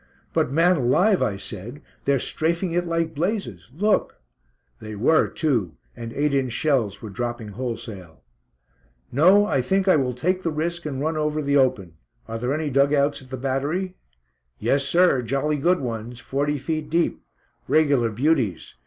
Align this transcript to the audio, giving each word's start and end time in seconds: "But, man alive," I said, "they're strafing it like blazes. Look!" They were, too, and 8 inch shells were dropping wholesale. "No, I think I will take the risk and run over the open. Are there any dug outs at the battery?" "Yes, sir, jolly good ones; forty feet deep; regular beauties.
"But, 0.33 0.49
man 0.51 0.77
alive," 0.77 1.21
I 1.21 1.37
said, 1.37 1.79
"they're 2.05 2.17
strafing 2.17 2.71
it 2.71 2.87
like 2.87 3.13
blazes. 3.13 3.69
Look!" 3.77 4.19
They 4.79 4.95
were, 4.95 5.27
too, 5.27 5.77
and 5.95 6.11
8 6.11 6.33
inch 6.33 6.53
shells 6.53 7.03
were 7.03 7.11
dropping 7.11 7.49
wholesale. 7.49 8.23
"No, 9.11 9.45
I 9.45 9.61
think 9.61 9.87
I 9.87 9.97
will 9.97 10.15
take 10.15 10.41
the 10.41 10.49
risk 10.49 10.87
and 10.87 10.99
run 10.99 11.17
over 11.17 11.39
the 11.39 11.57
open. 11.57 11.97
Are 12.27 12.39
there 12.39 12.51
any 12.51 12.71
dug 12.71 12.95
outs 12.95 13.21
at 13.21 13.29
the 13.29 13.37
battery?" 13.37 13.93
"Yes, 14.57 14.85
sir, 14.85 15.21
jolly 15.21 15.57
good 15.57 15.79
ones; 15.81 16.19
forty 16.19 16.57
feet 16.57 16.89
deep; 16.89 17.21
regular 17.67 18.09
beauties. 18.09 18.73